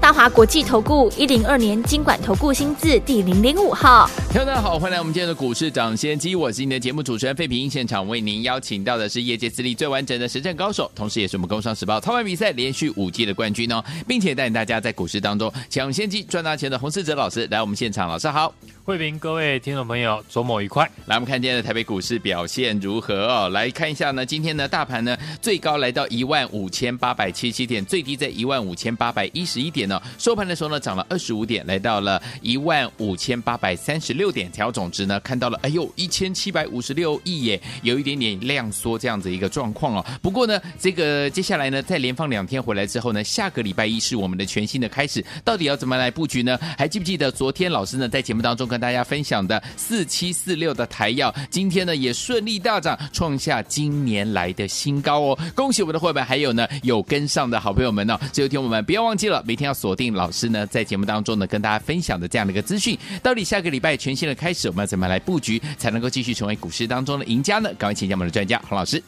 [0.00, 18.54] 大华国际投顾一零二年金管投顾新字第零零五号，听众大家好，欢迎来我们今天的股市涨先机，我是你的节目主持人费平，现场为您邀请到的是业界资历最完整的实战高手，同时也是我们工商时报操盘比赛连续五季的冠军哦，并且带领大家在股市当中抢先机赚大钱的洪世哲老师来我们现场，老师好。
[18.84, 20.90] 慧平，各位听众朋友，周末愉快。
[21.04, 23.48] 来，我们看今天的台北股市表现如何哦？
[23.50, 34.48] 来看一下呢，今天呢，大盘呢最高来到一万五千八百七十七点，最低在一万五千八百一十一点呢、收盘的时候呢，涨了二十五点，来到了一万五千八百三十六点。
[34.52, 40.04] 调总值呢，看到了，哎呦，一千七百五十六亿耶，有一点点量缩这样子一个状况哦。
[40.20, 46.58] 不过呢，这个接下来呢，在连放两天回来之后呢，下个礼拜一是我们的全新的开始，到底要怎么来布局呢？
[46.76, 55.38] 还记不记得昨天老师呢在节目当中跟大家分享的四七四六的台药，今天呢也顺利大涨，创下今年来的新高哦！
[55.54, 58.18] 恭喜我们的伙伴，还有呢有跟上的好朋友们呢。
[58.32, 62.98] 最后听我们不要忘记了，每天要锁定老师呢在节目当中呢跟大家分享的这样的一个资讯。
[63.22, 67.72] 到底下个礼拜全新的开始，我们要怎么来布局，才能够继续成为股市当中的赢家呢？
[67.74, 69.00] 赶快请教我们的专家洪老师。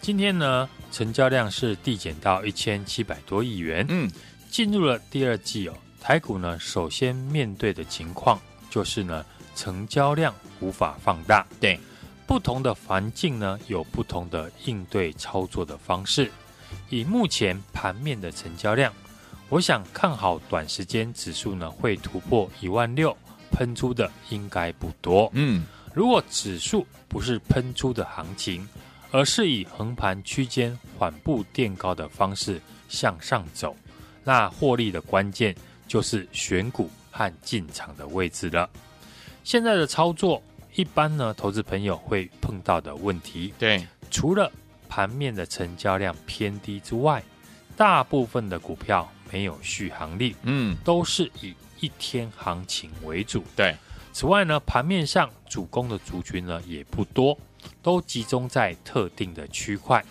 [0.00, 4.08] 今天呢成交量是递减到一千七百多亿元，嗯，
[4.50, 5.74] 进入了第二季哦。
[6.00, 8.40] 台股呢首先面对的情况
[8.70, 9.24] 就是呢。
[9.56, 11.78] 成交量无法放大，对
[12.26, 16.28] 不同的环境呢，有不同的应对操作的方式。
[16.90, 18.92] 以目前盘面的成交量，
[19.50, 23.16] 我想看好短时间指数呢会突破一万六，
[23.52, 25.30] 喷出的应该不多。
[25.34, 25.64] 嗯，
[25.94, 28.68] 如果指数不是喷出的行情，
[29.12, 33.76] 而是以横盘区间缓步垫高的方式向上走，
[34.24, 35.54] 那获利的关键
[35.86, 38.68] 就是选股和进场的位置了。
[39.44, 40.42] 现在的操作，
[40.74, 44.50] 一般呢，投资朋友会碰到的问题，对，除了
[44.88, 47.22] 盘面的成交量偏低之外，
[47.76, 53.74] 大部分的股票没有续航力，嗯，都是以一天行情为主，对。
[54.12, 57.36] 此外呢，盘面上主攻的族群呢也不多，
[57.82, 60.04] 都集中在特定的区块。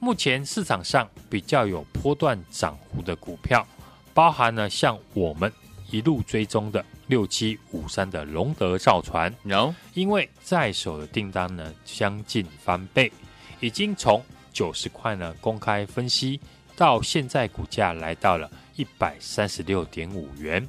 [0.00, 3.64] 目前市场上比较有波段涨幅的股票，
[4.12, 5.52] 包含了像我们
[5.88, 6.84] 一路追踪的。
[7.06, 13.12] 六七五三的龙德造船，有，因为在手的订单呢将近翻倍，
[13.60, 14.20] 已经从
[14.52, 16.40] 九十块呢公开分析
[16.76, 20.68] 到现在股价来到了一百三十六点五元，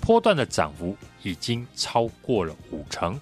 [0.00, 3.20] 波段的涨幅已经超过了五成。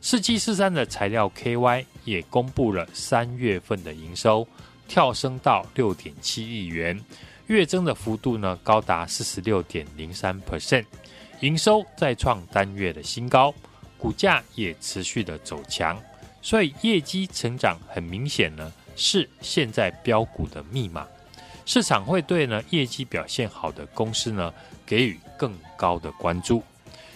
[0.00, 4.46] 四七四三的材料 KY 也公布了三月份的营收，
[4.86, 7.02] 跳升到六点七亿元，
[7.48, 10.84] 月增的幅度呢高达四十六点零三 percent。
[11.40, 13.52] 营收再创单月的新高，
[13.98, 16.00] 股价也持续的走强，
[16.40, 21.06] 所以业绩成长很明显呢，是现在标股的密码。
[21.64, 24.52] 市场会对呢业绩表现好的公司呢
[24.84, 26.62] 给予更高的关注。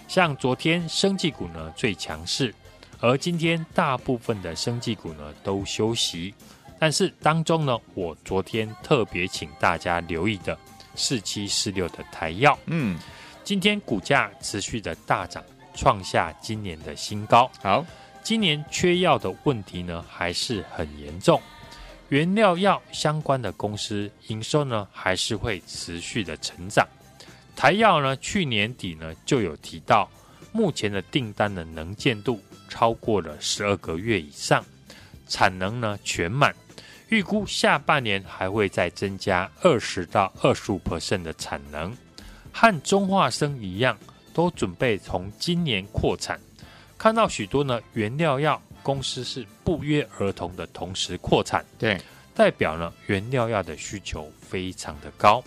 [0.07, 2.55] 像昨天生技股呢最强势，
[3.01, 6.35] 而今天大部分的生技股呢都休息，
[6.79, 10.57] 但是当中呢，我昨天特别请大家留意的
[10.95, 12.99] 四七四六的台药，嗯。
[13.45, 15.43] 今天股价持续的大涨，
[15.75, 17.51] 创下今年的新高。
[17.63, 17.83] 好，
[18.23, 21.41] 今年缺药的问题呢还是很严重，
[22.09, 26.87] 原料药相关的公司营收呢还是会持续的成长。
[27.55, 30.09] 台药呢去年底呢就有提到，
[30.53, 34.65] 目前的订单的能见度超过了十二个月以上，
[35.27, 36.55] 产能呢全满，
[37.09, 41.95] 预估下半年还会再增加二十到二十五 percent 的产能。
[42.51, 43.97] 和中化生一样，
[44.33, 46.41] 都准备从今年扩产。
[46.97, 52.01] 看到许多呢原料药公司是不约而同的同时扩产，对，
[52.35, 55.45] 代表呢原料药的需求非常的高。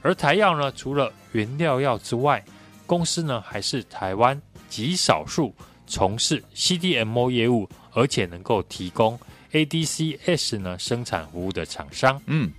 [0.00, 2.40] 而台药呢，除了原料药之外，
[2.86, 5.52] 公司呢还是台湾极少数
[5.88, 9.18] 从事 CDMO 业务，而且能够提供
[9.50, 12.22] ADCS 呢生产服务的厂商。
[12.26, 12.52] 嗯，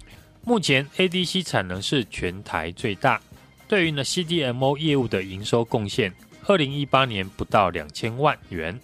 [0.43, 3.21] 目前 ADC 产能是全台最大。
[3.69, 6.13] 对于呢 CDMO 业务的营收贡献，
[6.45, 8.77] 二零一八年不到两千万元，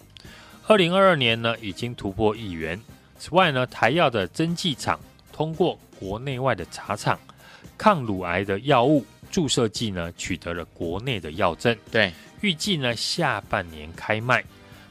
[0.68, 2.80] 二零二二年呢已经突破亿元。
[3.18, 4.98] 此外呢，台药的针剂厂
[5.32, 7.18] 通过国内外的茶厂，
[7.78, 14.44] 抗乳癌的药物注射剂呢取得了国内的药证，对，预计呢下半年开卖。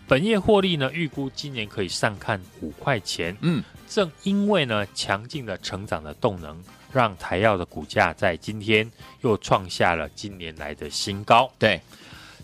[0.08, 6.64] 本业获利呢预估今年可以上看五块钱，嗯，正因为呢强劲的成长的动能，
[6.94, 8.90] 让台药的股价在今天
[9.22, 11.52] 又创下了今年来的新高。
[11.60, 11.82] 对，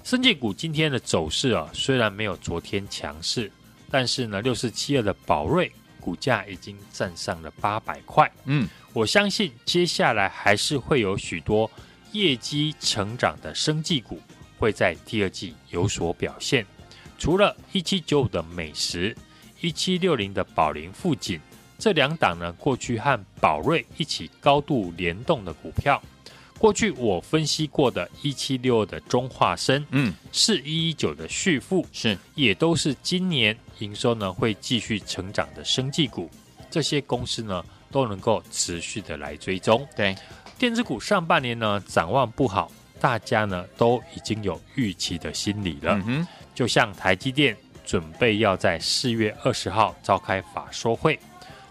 [0.04, 3.52] 生技股今天的走势啊，虽然没有昨天强势，
[3.90, 8.30] 但是呢，六四七二的宝瑞股价已经站上了八百块。
[8.46, 11.70] 嗯，我相信接下来还是会有许多
[12.12, 14.20] 业绩成长的生技股
[14.58, 16.66] 会在第二季有所表现。
[17.18, 19.16] 除了一七九五的美食。
[19.64, 21.40] 一七六零的宝林富锦，
[21.78, 26.02] 这两档呢，过去和宝瑞一起高度联动的股票，
[26.62, 32.16] 过去我分析过的一七六二的中化生，嗯，是一一九的旭富，是。
[32.36, 36.30] 也都是今年营收呢会继续成长的生技股，
[36.70, 39.84] 这些公司呢都能够持续的来追踪。
[39.96, 40.16] 对，
[40.60, 47.58] 电子股上半年呢展望不好，大家呢都已经有预期的心理了，嗯哼，就像台积电。
[47.84, 51.20] 准备要在四月二十号召开法说会，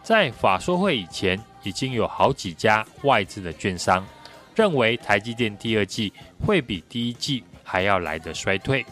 [0.02, 4.04] 在法说会以前，已经有好几家外资的券商
[4.60, 6.12] 认为台积电第二季
[6.44, 8.84] 会比第一季还要来的衰退，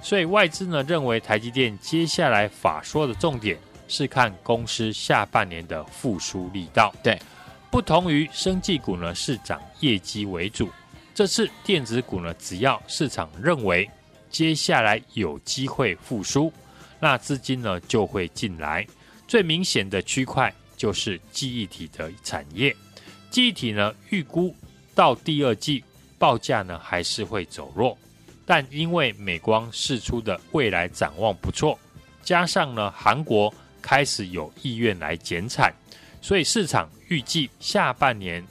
[0.00, 6.90] 所以外资呢认为台积电接下来法说的重点是看公司下半年的复苏力道。
[7.02, 7.20] 对，
[7.70, 10.70] 不同于生技股呢是涨业绩为主，
[11.14, 13.86] 这次电子股呢只要市场认为。
[14.30, 16.50] 接下来有机会复苏，
[16.98, 18.86] 那资金呢就会进来。
[19.28, 22.74] 最明显的区块就是记忆体的产业。
[23.28, 24.54] 记忆体呢预估
[25.00, 25.82] 到第二季
[26.18, 27.96] 报价呢还是会走弱，
[28.44, 31.78] 但因为美光释出的未来展望不错，
[32.22, 33.50] 加上呢韩国
[33.80, 35.74] 开始有意愿来减产，
[36.20, 38.44] 所以市场预计下半年。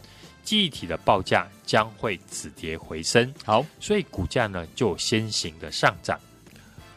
[0.44, 6.20] 记忆体的报价将会止跌回升，好，所以股价呢就先行的上涨。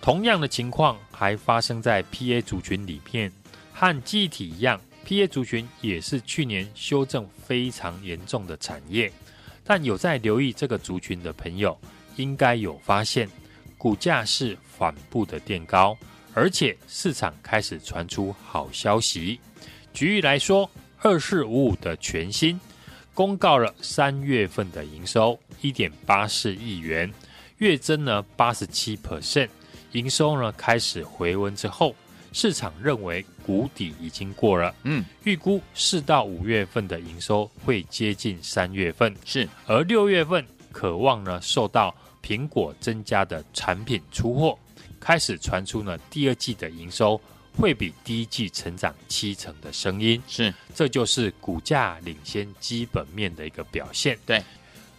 [0.00, 3.30] 同样的情况还发生在 PA 族群里面，
[3.70, 9.12] 和记忆体一样，PA 族群也是去年修正非常严重的产业。
[9.64, 11.78] 但有在留意这个族群的朋友，
[12.16, 13.28] 应该有发现，
[13.78, 15.96] 股价是缓步的垫高，
[16.34, 19.38] 而且市场开始传出好消息。
[19.92, 20.70] 举例来说，
[21.00, 22.58] 二四五五的全新。
[23.14, 27.12] 公告了三月份的营收一点八四亿元，
[27.58, 29.50] 月增呢八十七 percent，
[29.92, 31.94] 营收呢开始回温之后，
[32.32, 44.58] 市场认为谷底已经过了，嗯，预估四到五月份的营收会接近三月份，是，而六月份渴望呢受到苹果增加的产品出货，
[44.98, 47.20] 开始传出呢第二季的营收。
[47.54, 54.18] 会比第一季成长七成的声音，是，这就是股价领先基本面的一个表现。
[54.24, 54.42] 对，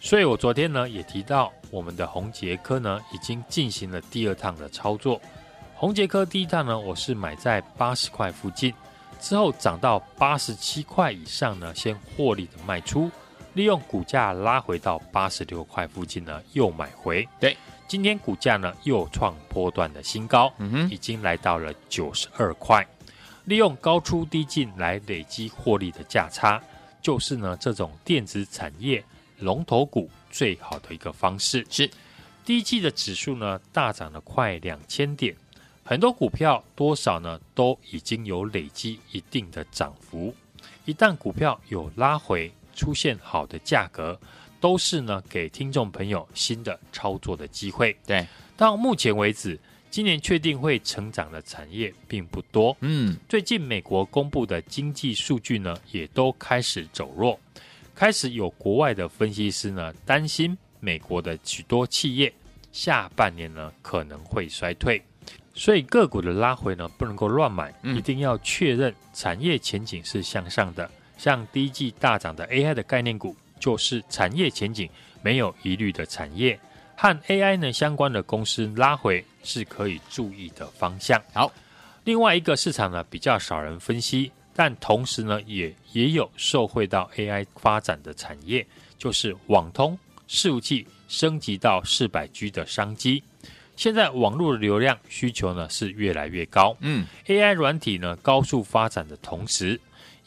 [0.00, 5.20] 所以我昨天呢也提到，我们的红杰科呢已经进行了第二趟的操作。
[5.84, 8.72] 宏捷科第一趟呢，我是买在八十块附近，
[9.20, 13.10] 之后涨到八十七块以上呢，先获利的卖出，
[13.52, 17.28] 利用股价拉回到八十六块附近呢，又买回。
[17.38, 17.54] 对。
[17.86, 22.82] 今天股价呢又创波段的新高，嗯哼，已经来到了九十二块。
[23.44, 26.58] 利用高出低进来累积获利的价差，
[27.02, 29.04] 就是呢这种电子产业
[29.38, 31.62] 龙头股最好的一个方式。
[31.68, 31.90] 是，
[32.42, 35.36] 第一季的指数呢大涨了快两千点，
[35.84, 40.34] 很多股票多少呢都已经有累积一定的涨幅。
[40.86, 44.18] 一旦股票有拉回，出现好的价格。
[44.60, 47.94] 都是呢，给听众朋友新的操作的机会。
[48.06, 52.74] 对，到目前为止，今年确定会成长的产业并不多。
[52.80, 57.38] 嗯，最近美国公布的经济数据呢，也都开始走弱，
[57.94, 62.32] 开始有国外的分析师呢担心美国的许多企业
[62.72, 65.02] 下半年呢可能会衰退，
[65.54, 70.90] 所以个股的拉回呢不能够乱买，嗯、一定要确认产业前景是向上的。
[71.16, 73.34] 像第一季大涨的 AI 的概念股。
[73.60, 74.90] 就是产业前景
[75.22, 76.58] 没有疑虑的产业，
[76.96, 81.18] 和 AI 呢相关的公司拉回是可以注意的方向。
[81.32, 81.50] 好，
[82.02, 88.66] 另外一个市场呢比较少人分析，但同时呢也也有受惠到 AI 发展的产业，
[88.98, 93.22] 就是网通伺服器升级到四百 G 的商机。
[93.76, 99.80] 现在网络的流量需求呢是越来越高，嗯，AI 软体呢高速发展的同时，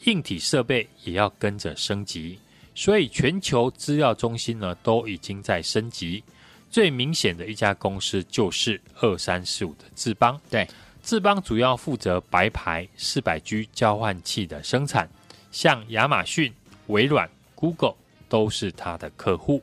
[0.04, 2.38] 硬体设备也要跟着升级。
[2.74, 6.22] 所以全球资料中心呢都已经在升级，
[6.70, 10.40] 最明显的一家公司就是二三四五的智邦。
[10.48, 10.68] 对，
[11.02, 15.10] 智邦主要负责白牌四百 G 交换器的生产，
[15.50, 16.52] 像亚马逊、
[16.86, 17.96] 微软、Google
[18.28, 19.60] 都是它的客户。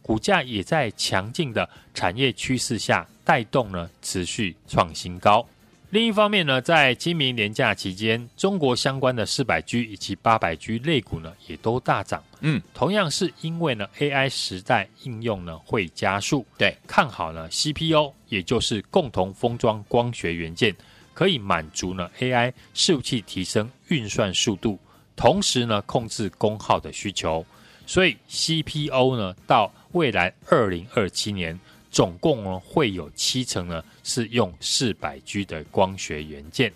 [0.00, 5.46] 股价也在强劲的产业趋势下带动呢，持续创新高。
[5.90, 12.20] 另一方面呢，在清明年假期间，中国相关的四百 G 以及八百 G 类股呢，也都大涨。
[12.40, 20.74] 嗯，同样是因为呢，AI 时代应用呢会加速，对，看好呢 CPO，也就是共同封装光学元件，
[21.12, 24.76] 可以满足呢 AI 伺服器提升运算速度，
[25.14, 27.46] 同时呢控制功耗的需求。
[27.86, 31.60] 所以 CPO 呢，到未来二零二七年。
[31.94, 36.72] 总共呢会有七成呢是用四百 G 的光学元件，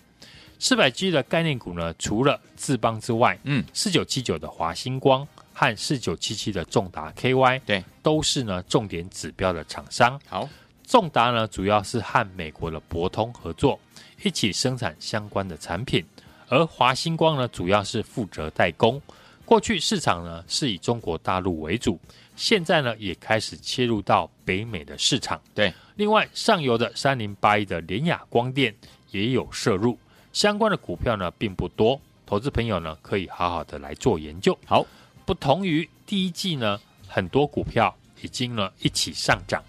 [0.60, 10.20] 四百 G 的概念股呢，除了智邦之外，嗯，四九七九的华星光和四九七七的重达 KY，对，都是呢重点指标的厂商。
[10.28, 10.48] 好，
[10.86, 13.76] 重达呢主要是和美国的博通合作，
[14.22, 16.04] 一起生产相关的产品，
[16.46, 19.02] 而华星光呢主要是负责代工。
[19.44, 21.98] 过去市场呢是以中国大陆为主。
[22.38, 25.40] 现在呢，也开始切入到北美的市场。
[25.52, 28.72] 对，另外上游的三零八一的联雅光电
[29.10, 29.98] 也有涉入，
[30.32, 34.56] 相关的股票呢并不多，投资朋友呢可以好好的来做研究。
[34.64, 34.86] 好，
[35.26, 37.92] 不同于第一季呢，很多股票
[38.22, 39.60] 已经呢一起上涨，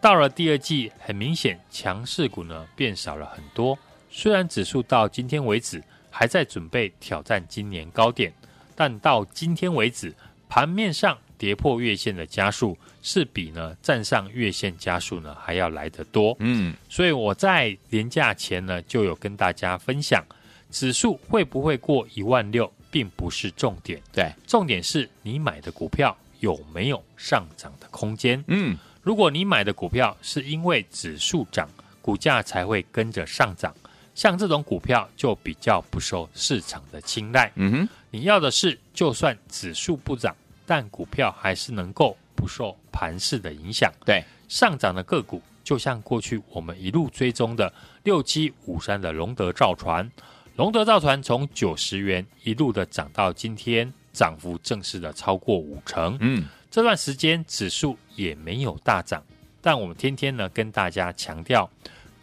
[0.00, 3.76] 到了第二季，很明显强势股呢变少了很多。
[4.08, 8.32] 虽然指数到今天为止还在准备挑战今年高点，
[8.76, 10.14] 但到今天为止，
[10.48, 11.18] 盘面上。
[11.36, 20.24] 跌破月线的加速是比呢站上月线加速呢还要来得多，嗯，所以我在年假前呢就有跟大家分享，
[20.70, 31.68] 指数会不会过一万六，并不是重点，对，重点是你买的股票有没有上涨的空间，嗯，如果你买的股票是因为指数涨，
[32.00, 33.74] 股价才会跟着上涨，
[34.14, 40.34] 像这种股票就比较不受市场的青睐，嗯哼，你要的是就算指数不涨。
[40.66, 50.10] 但股票还是能够不受盘势的影响，对上涨的个股，就像过去我们一路追踪的六七五三的龙德造船，
[50.56, 56.16] 龙德造船从九十元一路的涨到今天，涨幅正式的超过五成。
[56.20, 59.22] 嗯，这段时间指数也没有大涨，
[59.60, 61.68] 但我们天天呢跟大家强调。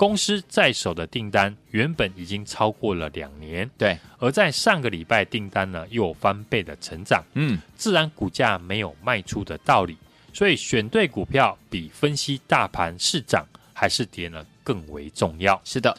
[0.02, 9.96] 公司在手的订单原本已经超过了两年，对，而在上个礼拜订单呢又有翻倍的成长，嗯，自然股价没有卖出的道理，
[10.34, 15.62] 所以选对股票比分析大盘是涨还是跌呢更为重要。
[15.64, 15.96] 是的，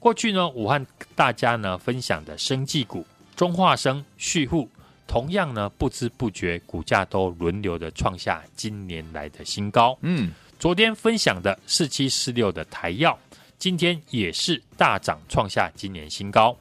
[0.00, 0.84] 过去呢，我和
[1.14, 3.06] 大家呢分享的生技股
[3.36, 4.68] 中化生、旭富，
[5.06, 9.96] 同样呢不知不觉股价都轮流的创下今年来的新高。
[10.00, 13.16] 嗯，昨天分享的四七四六的台药。
[13.58, 16.56] 今天也是大涨，创下今年新高。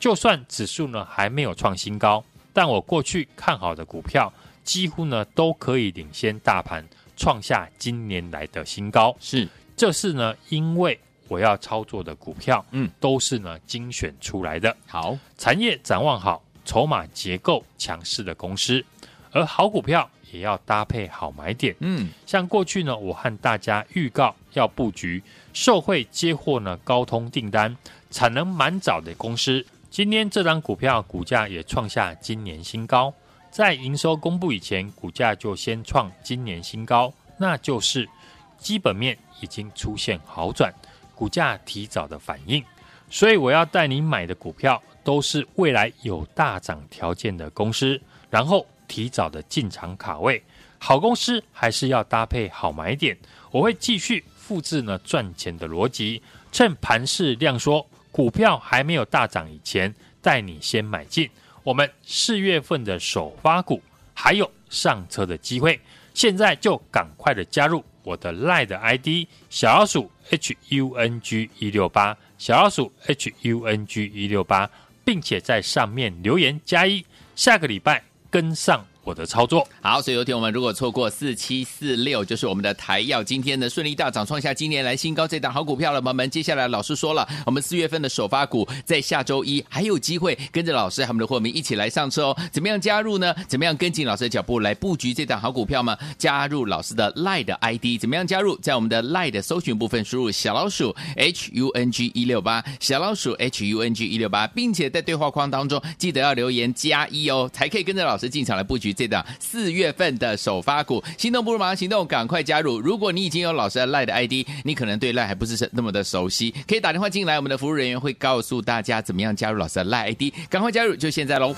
[0.00, 4.32] 就算指数呢还没有创新高，但我过去看好的股票，
[4.64, 6.84] 几乎呢都可以领先大盘，
[7.16, 9.16] 创下今年来的新高。
[9.20, 14.76] 是，这是呢因为我要操作的股票，嗯，都是呢精选出来的。
[14.86, 18.84] 好，产业展望好，筹码结构强势的公司，
[19.32, 21.74] 而好股票也要搭配好买点。
[21.80, 25.22] 嗯，像过去呢，我和大家预告要布局。
[25.52, 27.76] 受惠接货呢高通订单，
[28.10, 33.12] 产能满早的公司，今天这张股票股价也创下今年新高。
[33.50, 38.08] 在营收公布以前，股价就先创今年新高，那就是
[38.56, 40.72] 基本面已经出现好转，
[41.14, 42.62] 股价提早的反应。
[43.10, 50.42] 所以我要带你买的股票都是未来有大涨条件的公司，然后提早的进场卡位。
[50.78, 53.16] 好公司还是要搭配好买点，
[53.52, 54.24] 我会继续。
[54.48, 61.28] 复制呢赚钱的逻辑，趁盘势量缩，股票还没有大涨以前，带你先买进。
[61.62, 63.82] 我们四月份的首发股
[64.14, 65.78] 还有上车的机会，
[66.14, 74.70] 现在就赶快的加入我的 LINE 的 ID 小老鼠 H U N G 一六八小老鼠 H U N G 一六八，
[75.04, 77.04] 并且在上面留言加一，
[77.36, 78.84] 下个礼拜跟上。
[79.08, 86.28] 我的操作好，所以有天我们如果错过四七四六，就是我们的台药，今天呢顺利大涨，创下今年来新高，这档好股票了，朋友们。
[86.28, 92.36] 接下来老师说了，我们四月份的首发股在下周一还有机会跟着老师和我们的伙伴一起来上车哦。
[92.52, 93.34] 怎么样加入呢？
[93.48, 95.96] 怎么样跟紧老师的脚步来布局这档好股票吗？
[96.18, 98.58] 加入老师的 Lie 的 ID，怎么样加入？
[98.58, 108.92] 在我们的 Lie 的搜寻部分输入小老鼠 H U N G 一六八，小老鼠 H U N G 一六八，并且在对话框当中记得要留言加一哦，才可以跟着老师进场来布局。
[108.98, 112.80] 这档四月份的首发股，心动不如马上行动，赶快加入！
[112.80, 121.54] 如果你已经有老师的赖的 ID，你可能对 LINE 还不是那么的熟悉，可以打电话进来，我们的服务人员会告诉大家怎么样加入老师的 LINE ID，赶快加入，就现在喽！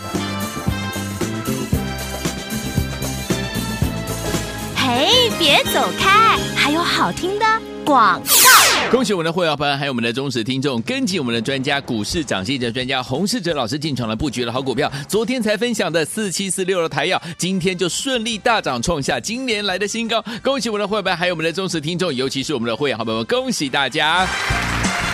[4.76, 7.69] 嘿，别走开，还有好听的。
[7.84, 8.26] 广告。
[8.90, 14.90] 恭喜我们的会员朋友，还有我们的忠实听众，跟紧我们的专家股市涨势的专家洪世哲老师进场了布局了好股票。
[15.06, 20.24] 昨天才分享的四七四六的台药，今天就顺利大涨，创下今年来的新高。
[20.42, 24.26] 恭喜我们的会员，还有我们的忠实听众，尤其是我们的会员好朋友们，恭喜大家！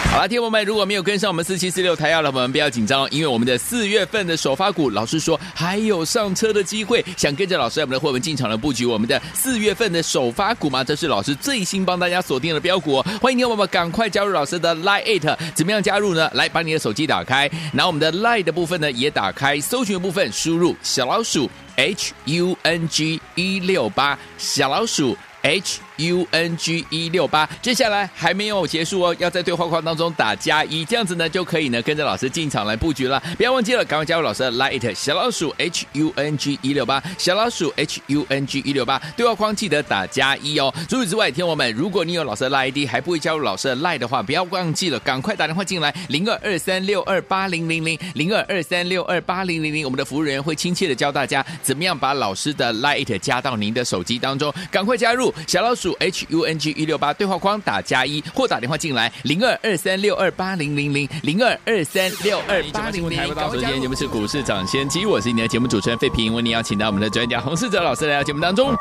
[0.05, 7.05] 好了，听众们，如果没有跟上我们四七四六台耀的朋友们，不要紧张，因为我们的四月份的首发股，老师说还有上车的机会。
[7.19, 10.83] 想跟着老师我们的会员进场的布局我们的四月份的首发股吗？
[10.83, 13.07] 这是老师最新帮大家锁定的标股哦。
[13.21, 16.31] 欢迎听众们赶快加入老师的 Line Eight，怎么样加入呢？
[16.33, 25.86] 来，把你的手机打开，然后我们的 Line 的部分呢也打开，搜寻的部分输入小老鼠 H U N G 一六八，小老鼠 H。
[25.97, 33.23] U N G 一六八，接下来还没有结束哦，要在对话框当中打加一，这样子呢就可以呢跟着老师进场来布局了。
[33.37, 40.73] 不要忘记了，赶快加入老师的 Light 小老鼠 H U N G 一六八，小老鼠 H U N G 一六八，对话框记得打加一哦。
[40.89, 45.95] 除此之外，听我们，如果你有老师的 Light ID 还不会加入老师的 Light 的话，不要忘记了，赶快打电话进来。
[46.09, 56.67] 零二二三六二八零零零零二二三六二八零零零，我们的服务人员会亲切的教大家怎么样把老师的 Light 加到您的手机当中，赶快加入小老鼠 H U N G。
[56.77, 63.35] 一六八对话框打加一或打电话进来零二二三六二八零零零零二二三六二八零零零。
[63.35, 68.75] 首先节目是股市涨先机，我是你的节目主持人费平，为你邀请到我们的专家洪世哲老师来到节目当中。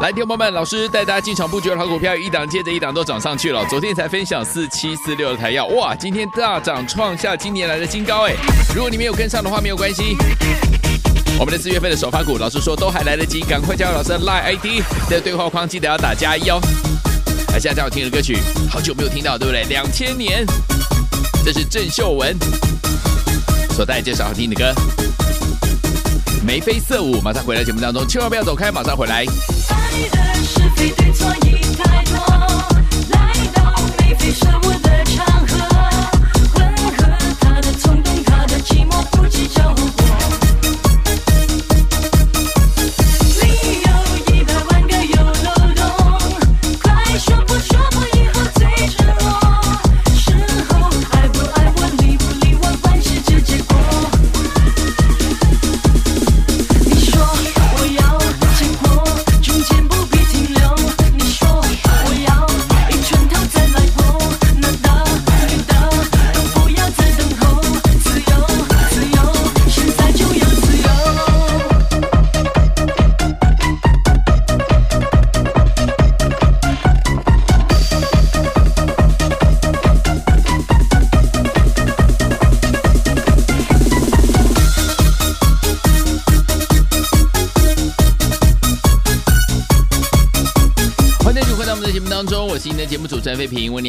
[0.00, 3.64] 来，听众朋友们，老师带大家进场布局的好股票，一档接着一档都涨上去了。
[3.66, 8.34] 昨天才分享四七四六的台药，哇，今天大涨创下今年来的新高哎！
[8.74, 10.16] 如果你没有跟上的话，没有关系，
[11.40, 16.60] 我们的四月份的首发股，老师说都还来得及，赶快加入老师的 Line ID，在对话框记得要打加一哦。
[17.48, 18.36] 来，现在最好听的歌曲，
[18.70, 19.64] 好久没有听到，对不对？
[19.64, 20.44] 两千年，
[21.42, 22.36] 这是郑秀文
[23.70, 24.74] 所带来介绍好听的歌，
[26.44, 27.16] 《眉飞色舞》。
[27.22, 29.24] 马上回来节目当中，千万不要走开，马上回来。
[29.24, 32.18] 爱的是非对错已太多，
[33.12, 35.24] 来到眉飞色舞的场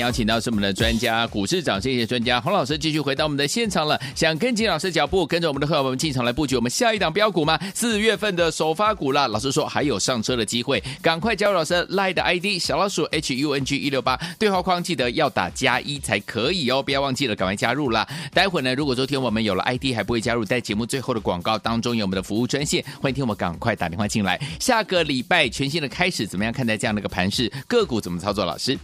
[0.02, 4.00] 邀请到是我们的专家股市涨跌专家洪老师，继续回到我们的现场了。
[4.16, 7.60] 想跟紧老师脚步，跟着我们的会员们进场来布局我们下一档标股吗？
[7.76, 9.28] 四月份的首发股啦。
[9.28, 18.08] 老师说还有上车的机会，赶快加入老师 LINE 的 ID 小老鼠 H U N G 一六八，对话框记得要打加一才可以哦，不要忘记了，赶快加入啦。
[18.34, 24.42] 待会呢，如果昨天我们有了 ID 还不会加入，在节目最后的广告当中有我们的服务专线，欢迎听我们赶快打电话进来。
[24.60, 27.52] 下个礼拜全新的开始，怎么样看待这样的一个盘势？
[27.68, 28.42] 个股怎么操作？
[28.44, 28.76] 老师？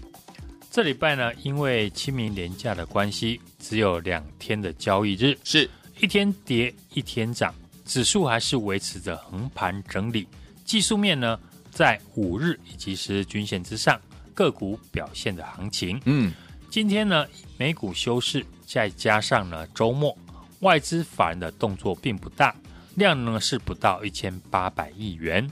[0.70, 5.68] 这礼拜呢，因为清明连假的关系，只有两天的交易日，是
[6.00, 10.28] 一天跌一天涨，指数还是维持着横盘整理。
[10.64, 11.40] 技术面呢，
[11.72, 14.00] 在五日以及十日均线之上，
[14.36, 16.00] 个股表现的行情。
[16.06, 16.32] 嗯，
[16.70, 17.26] 今天呢，
[17.58, 20.16] 美股休市，再加上呢周末，
[20.60, 22.56] 外资法人的动作并不大，
[22.96, 25.50] 量呢是不到一千八百亿元。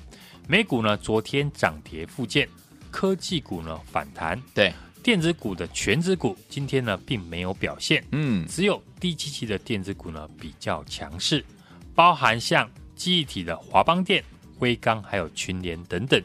[0.47, 2.47] 美股呢昨天涨跌互见，
[2.91, 4.39] 科技股呢反弹。
[4.53, 4.71] 对。
[5.05, 11.45] 电子股的全指股今天呢并没有表现，嗯，只有低基期的电子股呢比较强势，
[11.93, 14.23] 包含像记忆体的华邦电、
[14.57, 16.19] 威刚还有群联等等，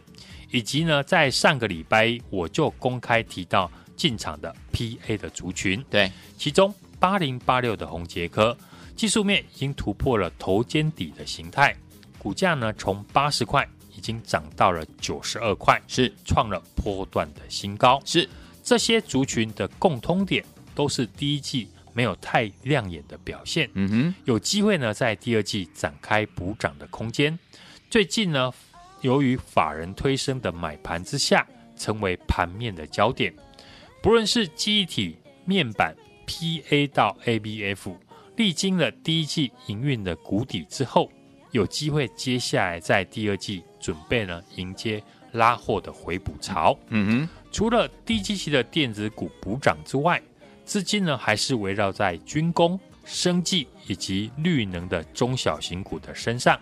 [0.51, 8.57] 以及呢在上个礼拜我就公开提到进场的 PA 的族群，对，其中八零八六的红杰科
[8.97, 11.77] 技术面已经突破了头肩底的形态，
[12.17, 16.11] 股价呢从八十块已经涨到了九十二块，是。
[16.25, 18.27] 创了波段的新高，是。
[18.71, 20.45] 这些族群的共通点
[20.77, 27.37] 都是第一季没有太亮眼的表现，嗯哼，有机会呢在第二季展开补涨的空间。
[27.91, 28.53] 最近呢，
[29.01, 31.45] 由于法人推升的买盘之下，
[31.77, 33.35] 成为盘面的焦点。
[34.01, 35.93] 不论是记忆体、面板、
[36.29, 37.97] PA 到 ABF，
[38.37, 41.11] 历经了第一季营运的谷底之后，
[41.51, 45.03] 有机会接下来在第二季准备呢迎接
[45.33, 46.79] 拉货的回补潮。
[46.91, 47.29] 嗯哼。
[47.51, 50.21] 除了低基期的电子股补涨之外，
[50.65, 56.59] 资金呢还是围绕在军工、生技以及绿能的中小型股的身上。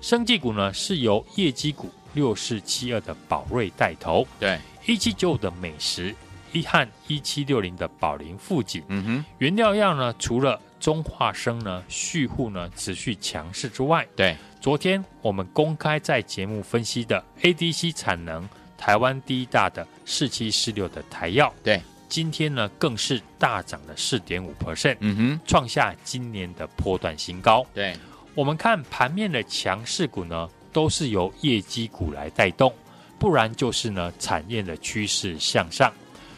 [0.00, 6.14] 生技股呢是由业绩股六四七二的宝瑞带头，对，一七九五的美食，
[6.52, 27.66] 一汉一七六零的宝林富锦，嗯哼，原料药呢除了中化生呢续护呢持续强势之外，对，昨天我们公开在节目分析的 ADC 产能台湾第一大的四七四六的台药，对，今天呢更是大涨了四点五 percent，嗯哼，创下今年的波段新高。
[27.74, 27.94] 对，
[28.34, 32.72] 我们看盘面的强势股呢，都是由业绩股来带动，
[33.18, 35.92] 不然就是呢产业的趋势向上。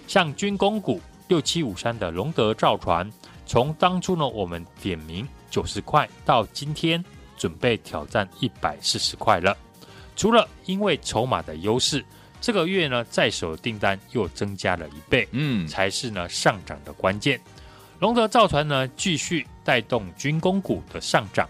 [0.09, 3.09] 像军工股六七五三的龙德造船，
[3.46, 7.05] 从当初呢我们点名九十块到今天
[7.37, 9.57] 准备挑战一百四十块了。
[10.16, 12.05] 除了因为筹码的优势，
[12.40, 17.40] 这个月呢在手订单又增加了一倍，嗯，才是呢上涨的关键。
[17.98, 21.48] 龙德造船呢继续带动军工股的上涨，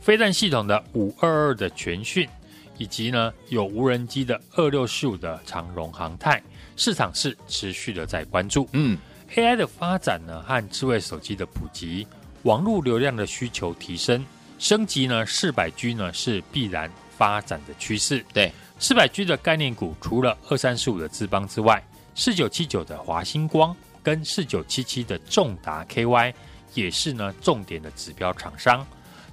[0.00, 2.28] 飞弹系统的五二二的全讯，
[2.76, 6.40] 以及呢有无人机的二六四五的长荣航太。
[6.76, 8.96] 市场是持续的在关注，嗯
[9.34, 12.06] ，AI 的发展呢和智慧手机的普及，
[12.44, 14.24] 网络流量的需求提升，
[14.60, 16.88] 升级呢四百 G 呢是必然
[17.18, 18.24] 发展的趋势。
[18.32, 21.82] 对，四百 G 的概念股除了二三四五的智邦之外，
[22.14, 26.32] 四九七九的华星光跟四九七七的重达 KY
[26.74, 28.86] 也是呢重点的指标厂商。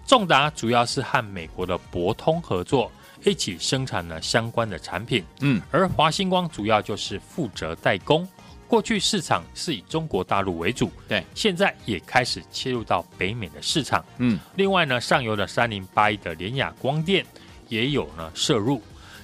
[0.05, 2.91] 重达主要是和美国的博通合作。
[3.23, 8.27] 一起生产了相关的产品，嗯，而华星光主要就是负责代工。
[8.67, 14.39] 过去市场是以中国大陆为主，对，现在也开始切入到北美的市场，嗯。
[14.55, 17.25] 另外呢，上游的三零八一的联雅光电
[17.69, 18.81] 也有呢摄入，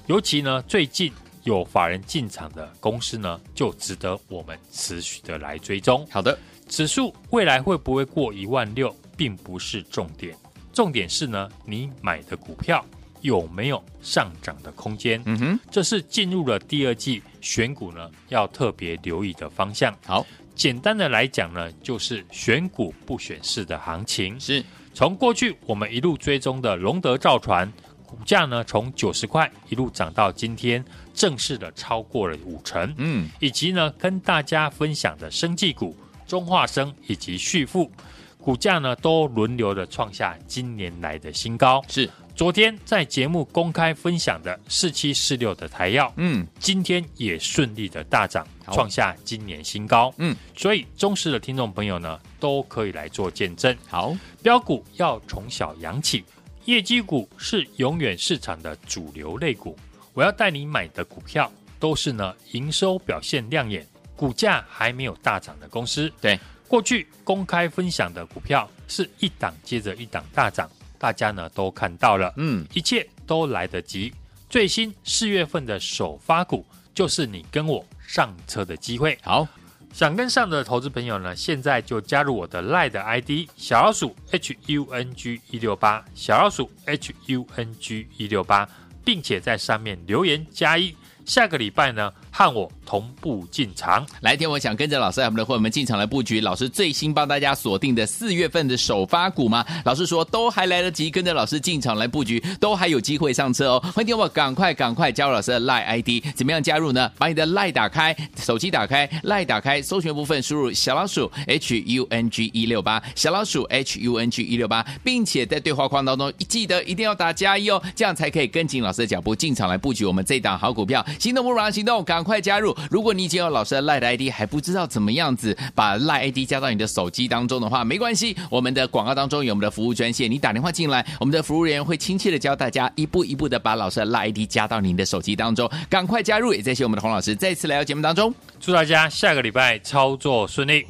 [0.08, 1.12] 尤其呢最近
[1.44, 6.08] 有法人进场的公司呢，就值得我们持续的来追踪。
[6.12, 10.36] 好的，指数未来会不会过一万六，并不是重点，
[10.74, 12.86] 重点是呢你买的股票。
[13.22, 15.22] 有没有上涨的空间？
[15.26, 19.96] 嗯哼，这是进入了第二季选股呢，要特别留意的方向。
[20.04, 20.26] 好，
[20.56, 24.40] 简单的来讲呢，就是选股不选市的行情。
[24.40, 27.72] 是从过去我们一路追踪的龙德造船
[28.12, 32.94] 股价呢，从九十块一路涨到今天，正式的超过了五成。
[32.98, 35.96] 嗯，以及呢，跟大家分享的生技股
[36.28, 37.90] 中化生以及旭富
[38.38, 41.82] 股价呢，都轮流的创下今年来的新高。
[41.88, 42.10] 是。
[42.34, 53.78] 昨天在节目公开分享的四七四六的台药，嗯，今天也顺利的大涨，创下今年新高，嗯，所以忠实的听众朋友呢，都可以来做见证。
[53.88, 56.24] 好，标股要从小养起，
[56.66, 59.78] 业绩股是永远市场的主流类股。
[60.14, 66.12] 我要带你买的股票，都是呢营收表现亮眼，股价还没有大涨的公司。
[66.22, 70.70] 对，过去公开分享的股票，是一档接着一档大涨。
[71.00, 74.14] 大家呢都看到了，嗯，一切都来得及。
[74.50, 79.18] 最新四月份的首发股，就是你跟我上车的机会。
[79.24, 79.48] 好，
[79.94, 88.68] 想跟上的投资朋友呢，现在就加入我的 LINE 的 ID 小老鼠 H U N G 一六八，小老鼠 H U N G 一六八，
[89.04, 90.96] 并且在上面留言加一。
[91.26, 94.06] 下个礼拜呢，和我同步进场。
[94.22, 96.42] 来天，我想跟着老师我们的伙伴们进场来布局。
[96.42, 99.66] 老师最新帮大家锁定的四月份的首发股吗？
[99.86, 103.80] 老师说都还来得及，跟着老师进场来布局，都还有机会上车哦。
[103.94, 107.12] 欢迎我赶快赶快加入老师的 lie id 怎么样加入呢？
[107.18, 121.06] 把你的 lie 打开，手机打开 lie 打开，搜寻部分输入小老鼠 H U N G 一六八，小老鼠 H U N G 一六八，并且在对话框当中记得一定要打加一哦，这样才可以跟紧老师的脚步进场来布局我们这档好股票。
[121.20, 122.76] 心动不如行动，赶快加入！
[122.90, 136.54] 如果你已经有老师的 LINE ID，还不知道怎么样子把 LINE ID 加到你的手机当中的话，没关系，我们的广告当中有我们的服务专线，你打电话进来，我们的服务人员会亲切的教大家一步一步的把老师的 LINE ID 加到您的手机当中，赶快加入！
[136.54, 140.86] 也谢谢我们的洪老师再次来到节目当中，祝大家下个礼拜操作顺利。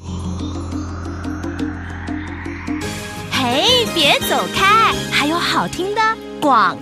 [3.32, 6.02] 嘿，别走开，还有好听的
[6.40, 6.78] 广。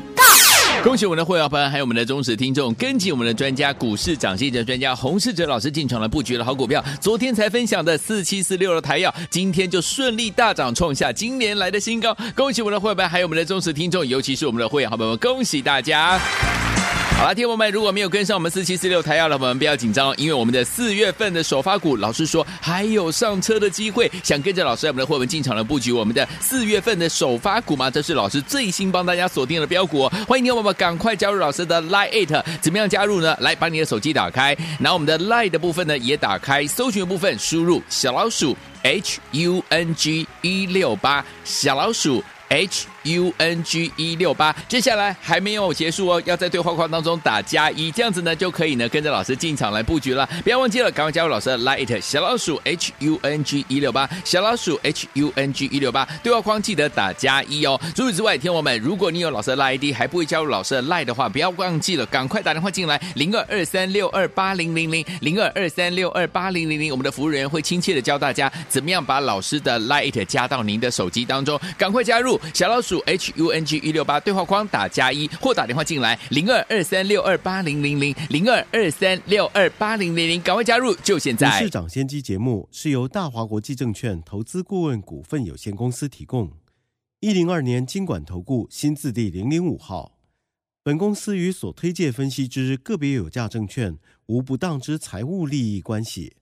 [0.83, 6.83] 恭喜我们的会员朋友，还有我们的忠实听众，跟紧我们的专家股市涨跌的专家洪世哲老师进场了布局了好股票。
[7.01, 12.15] 昨天才分享的四七四六的台药，今天就顺利大涨，创下今年来的新高。
[12.33, 16.17] 恭喜我们的会员，还有我们的忠实听众，尤其是我们的会员好朋友们，恭喜大家！
[17.19, 27.91] 好了，听众们，如果没有跟上我们四七四六台要的，我们不要紧张，因为我们的四月份的首发股，老师说还有上车的机会，想跟着老师我们的会员进场来布局我们的四月份的首发股吗？
[27.91, 33.35] 这是老师最新帮大家锁定的标股，欢迎听众们赶快加入老师的 Line It，怎么样加入呢？
[33.41, 42.85] 来，把你的手机打开，然后我们的 Line 的部分呢也打开，搜寻的部分输入小老鼠 H U N G 一六八，小老鼠 H。
[43.03, 50.27] U N G 一六八，接下来还没有结束哦，要在对话框当中打加一，这样子呢就可以呢跟着老师进场来布局了。
[50.43, 57.79] 不要忘记了，赶快加入老师的 Light 小老鼠 H U N G 一六八，小老鼠 H U N G 一六八，对话框记得打加一哦。
[57.95, 62.99] 除此之外，听我们，如果你有老师的 Light ID 还不会加入老师的 Light 的话，不要忘记了，赶快打电话进来。
[63.15, 65.05] 零二二三六二八零零零。
[65.21, 73.77] 零二二三六二八零零零，我们的服务人员会亲切的教大家怎么样把老师的 Light 加到您的手机当中，赶快加入小老鼠 H U N G。
[73.79, 81.49] 一六八对话框打加一，或打电话进来零二二三六二八零零零零二二三六二八零零零，赶快加入，就现在！
[81.59, 86.51] 市长先机节目是由大华国际证券投资顾问股份有限公司提供，
[87.21, 90.19] 一零二年经管投顾新字第零零五号。
[90.83, 93.97] 本公司与所推介分析之个别有价证券
[94.27, 96.35] 无不当之财务利益关系。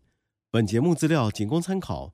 [0.50, 2.14] 本节目资料仅供参考，